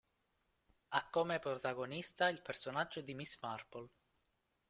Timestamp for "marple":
3.39-3.87